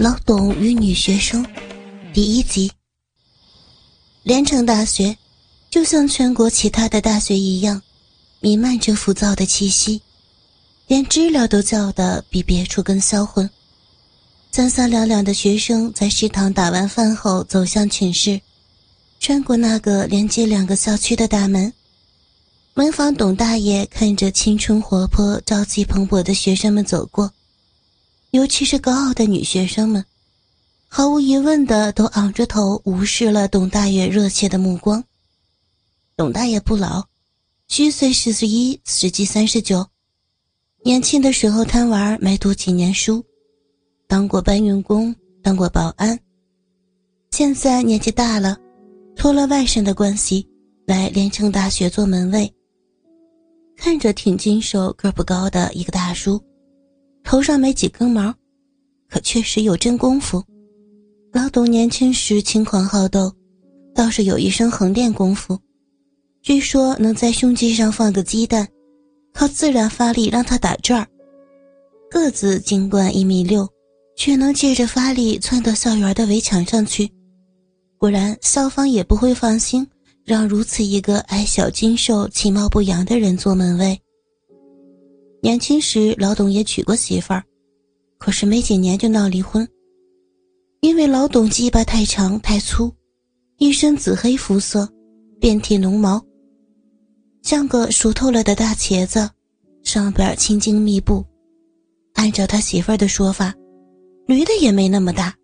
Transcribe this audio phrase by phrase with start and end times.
[0.00, 1.44] 老董与女学生，
[2.14, 2.72] 第一集。
[4.22, 5.14] 连城大学，
[5.68, 7.82] 就像全国其他的大学一样，
[8.40, 10.00] 弥漫着浮躁的气息，
[10.86, 13.50] 连知了都叫的比别处更销魂。
[14.50, 18.40] 三三两两的学生在食堂打完饭后走向寝室，
[19.18, 21.70] 穿过那个连接两个校区的大门。
[22.72, 27.30] 门房董大爷看着青春活泼、朝气蓬勃的学生们走过。
[28.30, 30.04] 尤其是高傲的女学生们，
[30.86, 35.02] 毫无疑问的都昂着头，无视了董大爷热切的目光。
[36.16, 37.04] 董大爷不老，
[37.66, 39.84] 虚岁四十一，实际三十九。
[40.84, 43.24] 年轻的时候贪玩，没读几年书，
[44.06, 46.16] 当过搬运工，当过保安。
[47.32, 48.56] 现在年纪大了，
[49.16, 50.48] 托了外甥的关系，
[50.86, 52.52] 来连城大学做门卫。
[53.76, 56.40] 看着挺精瘦、个不高的一个大叔。
[57.30, 58.34] 头上没几根毛，
[59.08, 60.42] 可确实有真功夫。
[61.32, 63.32] 老董年轻时轻狂好斗，
[63.94, 65.56] 倒是有一身横练功夫。
[66.42, 68.66] 据说能在胸肌上放个鸡蛋，
[69.32, 71.06] 靠自然发力让他打转。
[72.10, 73.64] 个子尽管一米六，
[74.16, 77.08] 却能借着发力窜到校园的围墙上去。
[77.96, 79.86] 果然，校方也不会放心
[80.24, 83.96] 让如此一个矮小精瘦、其貌不扬的人做门卫。
[85.42, 87.42] 年轻时，老董也娶过媳妇儿，
[88.18, 89.66] 可是没几年就闹离婚。
[90.80, 92.92] 因为老董鸡巴太长太粗，
[93.58, 94.88] 一身紫黑肤色，
[95.40, 96.22] 遍体浓毛，
[97.42, 99.28] 像个熟透了的大茄子，
[99.82, 101.24] 上边青筋密布。
[102.14, 103.54] 按照他媳妇儿的说法，
[104.26, 105.34] 驴的也没那么大。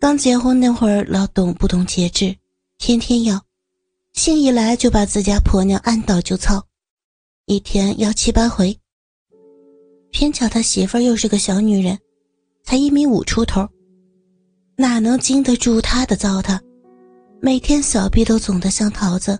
[0.00, 2.34] 刚结婚那会儿，老董不懂节制，
[2.78, 3.38] 天天要，
[4.14, 6.64] 兴一来就把自家婆娘按倒就操。
[7.50, 8.78] 一天要七八回，
[10.12, 11.98] 偏巧他媳妇儿又是个小女人，
[12.62, 13.68] 才一米五出头，
[14.76, 16.60] 哪能经得住他的糟蹋？
[17.42, 19.36] 每天小臂都肿得像桃子，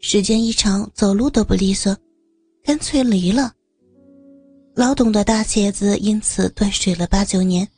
[0.00, 1.96] 时间一长走路都不利索，
[2.64, 3.52] 干脆离了。
[4.74, 7.68] 老董的大茄子因此断水了八九年。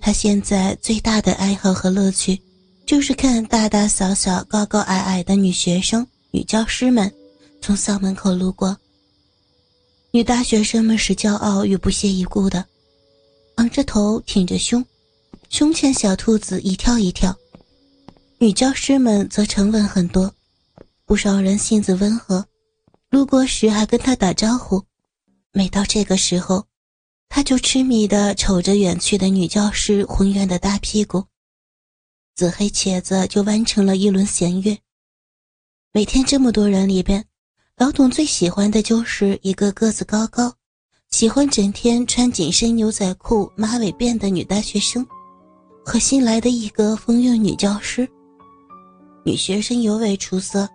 [0.00, 2.36] 他现在最大的爱好和乐趣，
[2.84, 7.08] 就是看大大小小、高高矮矮的女学生、女教师们。
[7.68, 8.74] 从校门口路过，
[10.10, 12.64] 女大学生们是骄傲与不屑一顾的，
[13.56, 14.82] 昂着头，挺着胸，
[15.50, 17.30] 胸前小兔子一跳一跳；
[18.38, 20.34] 女教师们则沉稳很多，
[21.04, 22.42] 不少人性子温和，
[23.10, 24.82] 路过时还跟他打招呼。
[25.52, 26.64] 每到这个时候，
[27.28, 31.22] 他就痴迷地瞅着远去的女教师浑圆的大屁股，
[32.34, 34.78] 紫黑茄子就完成了一轮弦乐。
[35.92, 37.27] 每天这么多人里边。
[37.78, 40.52] 老董最喜欢的就是一个个子高高、
[41.10, 45.06] 喜欢整天穿紧身牛仔裤、马尾辫的女大学生，
[45.84, 48.06] 和新来的一个风韵女教师。
[49.24, 50.68] 女学生尤为出色，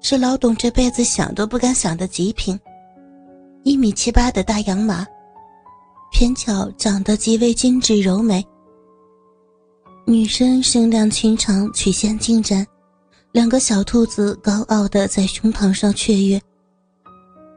[0.00, 2.58] 是老董这辈子想都不敢想的极品。
[3.62, 5.06] 一米七八的大洋马，
[6.10, 8.44] 偏巧长得极为精致柔美。
[10.04, 12.66] 女生身量裙长，曲线进展。
[13.34, 16.40] 两个小兔子高傲的在胸膛上雀跃，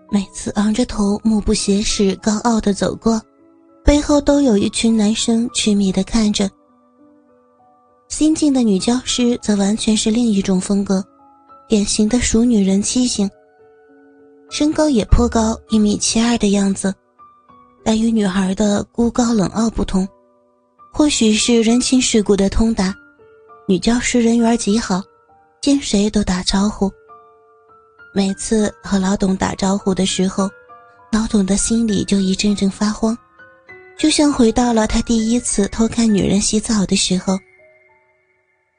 [0.09, 3.21] 每次昂着头、目不斜视、高傲的走过，
[3.85, 6.49] 背后都有一群男生痴迷的看着。
[8.07, 11.05] 新进的女教师则完全是另一种风格，
[11.69, 13.29] 典型的熟女人气型，
[14.49, 16.91] 身高也颇高，一米七二的样子，
[17.83, 20.07] 但与女孩的孤高冷傲不同，
[20.91, 22.91] 或许是人情世故的通达，
[23.67, 25.03] 女教师人缘极好。
[25.61, 26.91] 见谁都打招呼。
[28.13, 30.49] 每次和老董打招呼的时候，
[31.11, 33.17] 老董的心里就一阵阵发慌，
[33.97, 37.37] 就像回到了他第一次偷看女人洗澡的时候。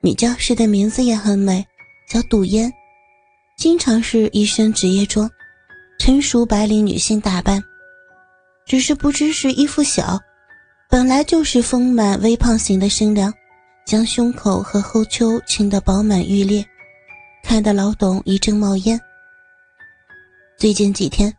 [0.00, 1.64] 女教师的名字也很美，
[2.08, 2.72] 叫杜嫣，
[3.56, 5.28] 经常是一身职业装，
[5.98, 7.62] 成熟白领女性打扮。
[8.64, 10.18] 只是不知是衣服小，
[10.90, 13.32] 本来就是丰满微胖型的身量。
[13.88, 16.62] 将胸口和后丘亲得饱满欲裂，
[17.42, 19.00] 看得老董一阵冒烟。
[20.58, 21.34] 最近几天，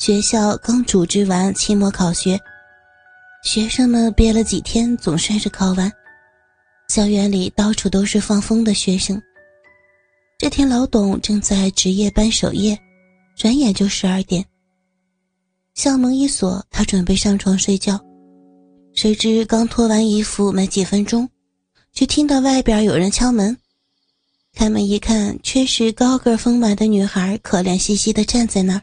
[0.00, 2.38] 学校刚组织完期末考学，
[3.42, 5.90] 学生们憋了几天，总算是考完。
[6.90, 9.18] 校园里到处都是放风的学生。
[10.36, 12.78] 这天，老董正在值夜班守夜，
[13.34, 14.44] 转眼就十二点。
[15.72, 17.98] 校门一锁，他准备上床睡觉，
[18.92, 21.26] 谁知刚脱完衣服没几分钟。
[21.94, 23.56] 却听到外边有人敲门，
[24.52, 28.82] 开门一看，却是高个丰满的女孩，可怜兮兮的站在那儿。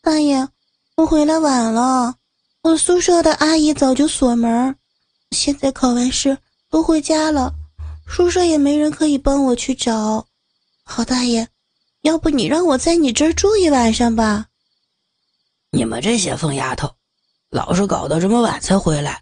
[0.00, 0.48] 大爷，
[0.94, 2.14] 我回来晚了。
[2.62, 4.76] 我宿舍的阿姨早就锁门，
[5.32, 6.38] 现在考完试
[6.70, 7.52] 都回家了，
[8.06, 10.24] 宿舍也没人可以帮我去找。
[10.84, 11.48] 郝大爷，
[12.02, 14.46] 要不你让我在你这儿住一晚上吧？
[15.70, 16.94] 你们这些疯丫头，
[17.50, 19.21] 老是搞到这么晚才回来，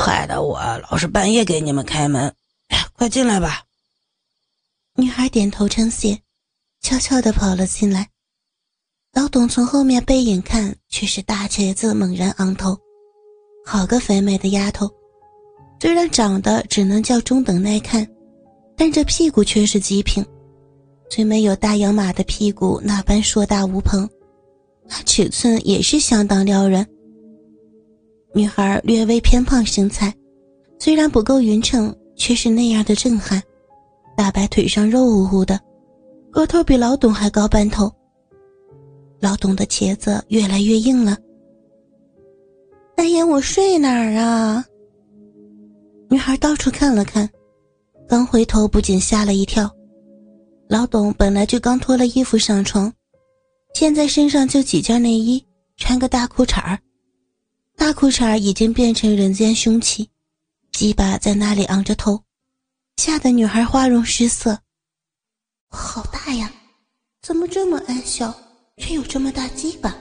[0.00, 0.60] 害得我
[0.90, 2.34] 老是半夜给你们开门。
[2.94, 3.64] 快进来吧。
[4.96, 6.20] 女孩点头称谢，
[6.82, 8.08] 悄悄地跑了进来。
[9.14, 12.78] 老董从后面背影看，却是大茄子猛然昂头，
[13.64, 14.90] 好个肥美的丫头，
[15.80, 18.06] 虽然长得只能叫中等耐看，
[18.76, 20.22] 但这屁股却是极品，
[21.10, 24.06] 虽没有大洋马的屁股那般硕大无朋，
[24.84, 26.86] 那尺寸也是相当撩人。
[28.32, 30.14] 女孩略微偏胖身材，
[30.78, 33.42] 虽然不够匀称，却是那样的震撼。
[34.16, 35.58] 大白腿上肉乎乎的，
[36.30, 37.90] 个头比老董还高半头。
[39.18, 41.16] 老董的茄子越来越硬了。
[42.94, 44.64] 大爷，我睡哪儿啊？
[46.08, 47.28] 女孩到处看了看，
[48.06, 49.70] 刚回头不仅吓了一跳。
[50.68, 52.92] 老董本来就刚脱了衣服上床，
[53.74, 55.44] 现在身上就几件内衣，
[55.76, 56.78] 穿个大裤衩儿，
[57.80, 60.10] 大裤衩已经变成人间凶器，
[60.70, 62.22] 鸡巴在那里昂着头，
[62.98, 64.60] 吓得女孩花容失色。
[65.70, 66.52] 好大呀，
[67.22, 68.38] 怎么这么矮小？
[68.76, 69.96] 却有这么大鸡巴，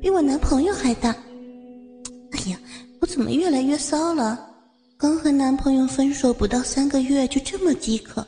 [0.00, 1.14] 比我男朋友还大。
[2.32, 2.58] 哎呀，
[3.02, 4.48] 我怎么越来越骚了？
[4.96, 8.26] 刚和男朋友分手不到三个月就这么饥渴，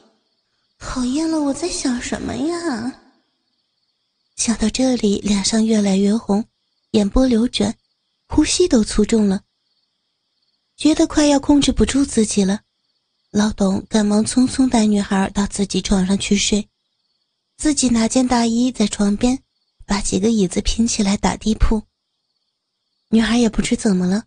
[0.78, 1.40] 讨厌了！
[1.40, 3.00] 我在想什么呀？
[4.36, 6.44] 想到这里，脸上越来越红，
[6.90, 7.74] 眼波流转，
[8.34, 9.42] 呼吸都粗重了，
[10.74, 12.62] 觉得快要控制不住自己了。
[13.30, 16.70] 老董赶忙匆匆带女孩到自己床上去睡，
[17.58, 19.42] 自己拿件大衣在床边。
[19.84, 21.82] 把几个椅子拼起来打地铺。
[23.08, 24.24] 女孩也不知怎么了，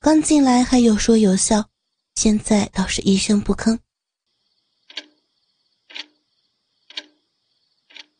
[0.00, 1.70] 刚进来还有说有笑，
[2.16, 3.78] 现在倒是一声不吭。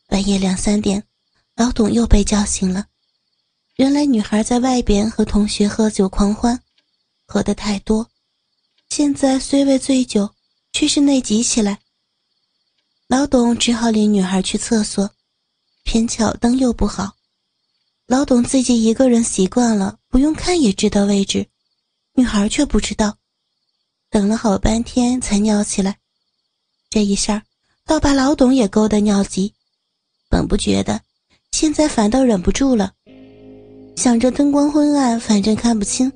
[0.07, 1.05] 半夜两三点，
[1.57, 2.87] 老董又被叫醒了。
[3.77, 6.63] 原来女孩在外边和同学喝酒狂欢，
[7.27, 8.11] 喝得太多，
[8.89, 10.35] 现在虽未醉酒，
[10.73, 11.79] 却是内急起来。
[13.07, 15.11] 老董只好领女孩去厕所。
[15.85, 17.15] 偏巧灯又不好，
[18.07, 21.47] 老董自己一个人习惯了，不用看也知道位置，
[22.15, 23.19] 女孩却不知道，
[24.11, 25.99] 等了好半天才尿起来，
[26.91, 27.45] 这一下
[27.85, 29.55] 倒把老董也勾得尿急，
[30.29, 31.03] 本不觉得，
[31.53, 32.95] 现在反倒忍不住了，
[33.97, 36.13] 想着灯光昏暗，反正看不清，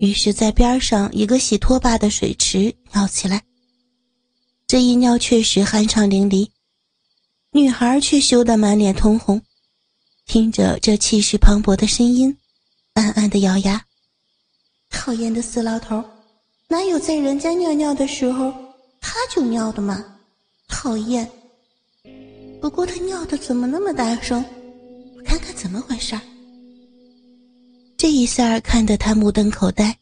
[0.00, 3.42] 于是，在边上一个洗拖把的水池尿起来，
[4.66, 6.46] 这一尿确实酣畅淋漓。
[7.52, 9.40] 女孩却羞得满脸通红，
[10.26, 12.36] 听着这气势磅礴的声音，
[12.92, 13.82] 暗暗的咬牙。
[14.90, 16.04] 讨厌的死老头，
[16.68, 18.52] 哪有在人家尿尿的时候
[19.00, 20.04] 他就尿的嘛？
[20.68, 21.28] 讨厌。
[22.60, 24.44] 不过他尿的怎么那么大声？
[25.16, 26.14] 我看看怎么回事
[28.00, 29.94] 这一下看得他目瞪口呆。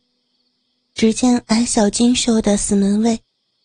[0.95, 3.21] 只见矮小精瘦的死门卫，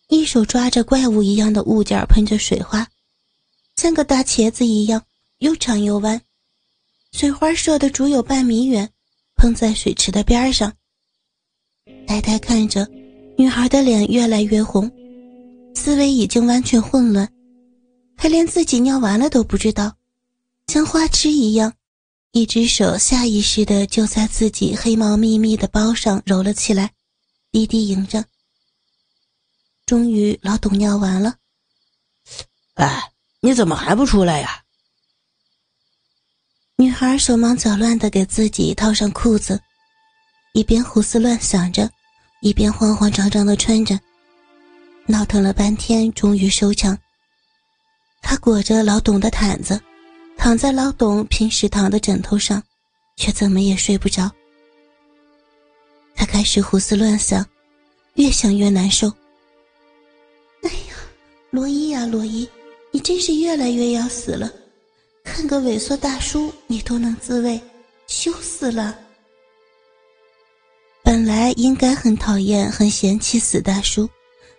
[0.09, 2.88] 一手抓着怪物一样的物件，喷着水花。
[3.75, 5.03] 像个大茄子一样
[5.38, 6.19] 又长又弯，
[7.12, 8.89] 水花射的足有半米远，
[9.35, 10.74] 喷在水池的边上。
[12.07, 12.89] 呆呆看着，
[13.38, 14.91] 女孩的脸越来越红，
[15.75, 17.31] 思维已经完全混乱，
[18.17, 19.96] 她连自己尿完了都不知道，
[20.69, 21.72] 像花痴一样，
[22.33, 26.91] 一只手下意识的就在自己黑毛密密的包上揉了起来，
[27.51, 28.25] 低低吟着。
[29.85, 31.37] 终于，老董尿完了，
[32.73, 33.09] 哎。
[33.45, 34.63] 你怎么还不出来呀？
[36.77, 39.59] 女孩手忙脚乱的给自己套上裤子，
[40.53, 41.91] 一边胡思乱想着，
[42.39, 43.99] 一边慌慌张张的穿着，
[45.07, 46.97] 闹腾了半天，终于收场。
[48.21, 49.77] 她裹着老董的毯子，
[50.43, 52.62] 躺在老董平时躺的枕头上，
[53.15, 54.29] 却怎么也睡不着。
[56.13, 57.45] 他开始胡思乱想，
[58.15, 59.07] 越想越难受。
[60.63, 60.95] 哎呀，
[61.50, 62.45] 罗伊呀，罗伊！
[62.91, 64.51] 你真是越来越要死了，
[65.23, 67.57] 看个猥琐大叔你都能自慰，
[68.07, 69.00] 羞死了。
[71.05, 74.09] 本来应该很讨厌、很嫌弃死大叔，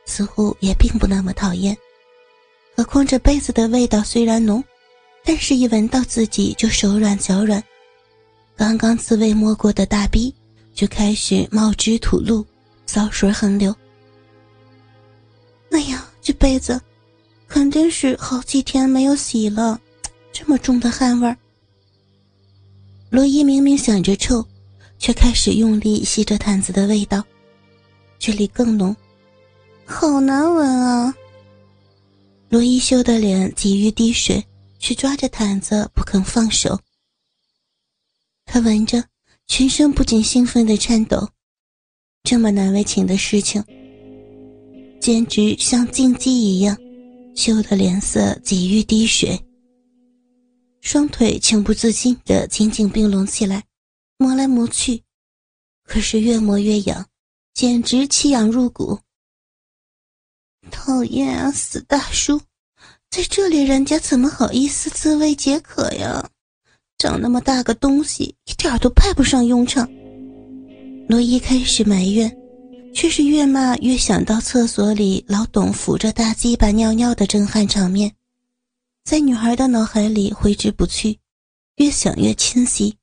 [0.06, 1.76] 似乎也并不那么讨厌。
[2.74, 4.64] 何况这被子的味道虽然浓，
[5.24, 7.62] 但是一闻到自己就手软脚软。
[8.56, 10.32] 刚刚自慰摸过的大逼
[10.74, 12.44] 就开始冒汁吐露，
[12.86, 13.74] 骚水横流。
[15.70, 16.80] 哎呀，这被子！
[17.48, 19.80] 肯定是好几天没有洗了，
[20.32, 21.36] 这么重的汗味儿。
[23.10, 24.44] 罗伊明明想着臭，
[24.98, 27.22] 却开始用力吸着毯子的味道，
[28.18, 28.94] 这里更浓，
[29.84, 31.14] 好难闻啊！
[32.48, 34.44] 罗伊修的脸急于滴水，
[34.84, 36.78] 却抓着毯子不肯放手。
[38.44, 39.02] 他闻着，
[39.46, 41.30] 全身不禁兴奋的颤抖。
[42.22, 43.64] 这么难为情的事情，
[45.00, 46.76] 简直像禁忌一样，
[47.34, 49.42] 羞得脸色几欲滴水。
[50.82, 53.64] 双腿情不自禁的紧紧并拢起来，
[54.18, 55.02] 磨来磨去，
[55.82, 57.08] 可是越磨越痒，
[57.54, 59.00] 简直奇痒入骨。
[60.70, 62.38] 讨厌啊，死大叔，
[63.16, 66.28] 在这里人家怎么好意思自慰解渴呀？
[66.98, 69.88] 长那么大个东西，一点都派不上用场。
[71.08, 72.36] 罗伊开始埋怨，
[72.92, 78.12] 却是越骂越想到厕所里老董扶着大鸡巴尿尿的震撼场面，
[79.04, 81.20] 在女孩的脑海里挥之不去，
[81.76, 82.96] 越想越清晰。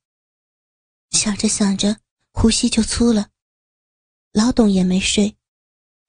[1.12, 1.96] 想着想着，
[2.34, 3.28] 呼吸就粗了。
[4.34, 5.38] 老董也没睡，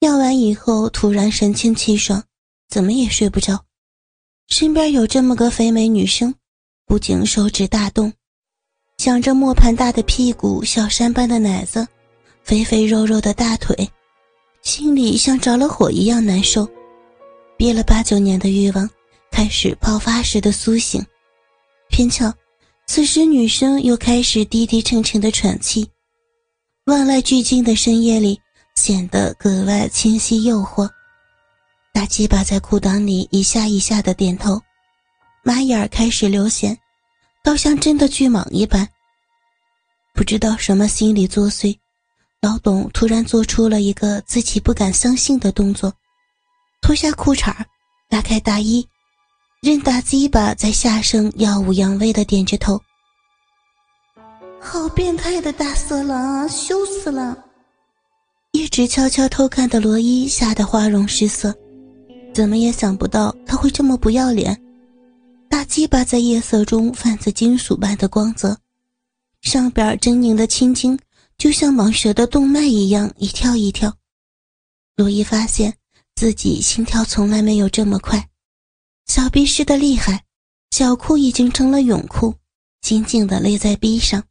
[0.01, 2.21] 尿完以后突然神清气爽，
[2.67, 3.63] 怎么也睡不着。
[4.47, 6.33] 身边有这么个肥美女生，
[6.85, 8.11] 不禁手指大动。
[8.97, 11.87] 想着磨盘大的屁股、小山般的奶子、
[12.43, 13.89] 肥肥肉肉的大腿，
[14.61, 16.67] 心里像着了火一样难受。
[17.57, 18.89] 憋了八九年的欲望
[19.31, 21.03] 开始爆发时的苏醒。
[21.89, 22.31] 偏巧，
[22.87, 25.87] 此时女生又开始低低沉沉的喘气，
[26.85, 28.39] 万籁俱静的深夜里
[28.75, 30.89] 显得格外清晰诱惑。
[32.03, 34.61] 大鸡巴在裤裆里一下一下的点头，
[35.41, 36.75] 马眼儿开始流涎。
[37.41, 38.85] 倒像真的巨蟒一般，
[40.13, 41.73] 不知道什么心理作祟，
[42.41, 45.93] 老董突然做出了一个自己不敢相信的动作，
[46.81, 47.55] 脱下裤衩
[48.09, 48.85] 拉开大衣，
[49.61, 52.77] 任大鸡巴在下身耀武扬威的点着头。
[54.59, 57.45] 好变态的大色狼啊，羞死了！
[58.51, 61.55] 一直悄悄偷看的罗伊吓得花容失色，
[62.33, 64.59] 怎么也想不到他会这么不要脸。
[65.47, 68.57] 大鸡巴在夜色中泛着金属般的光泽，
[69.41, 70.97] 上边狰狞的青筋
[71.37, 73.95] 就像蟒蛇的动脉一样一跳一跳。
[74.95, 75.75] 罗伊发现
[76.15, 78.27] 自己心跳从来没有这么快，
[79.05, 80.23] 小臂湿的厉害，
[80.71, 82.33] 小裤已经成了泳裤，
[82.81, 84.23] 紧紧的勒在臂上，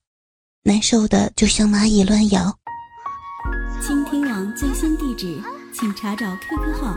[0.65, 2.53] 难受的就像蚂蚁乱咬。
[3.81, 5.41] 倾听网最新地址，
[5.73, 6.97] 请查找 QQ 号